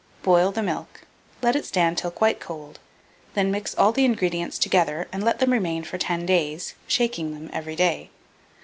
Boil 0.23 0.51
the 0.51 0.63
milk; 0.63 1.01
let 1.43 1.55
it 1.55 1.63
stand 1.63 1.95
till 1.95 2.09
quite 2.09 2.39
cold; 2.39 2.79
then 3.35 3.51
mix 3.51 3.75
all 3.75 3.91
the 3.91 4.03
ingredients 4.03 4.57
together, 4.57 5.07
and 5.13 5.23
let 5.23 5.37
them 5.37 5.51
remain 5.53 5.83
for 5.83 5.99
10 5.99 6.25
days, 6.25 6.73
shaking 6.87 7.33
them 7.35 7.51
every 7.53 7.75
day. 7.75 8.09